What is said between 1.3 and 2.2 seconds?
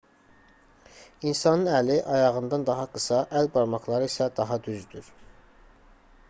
i̇nsanın əli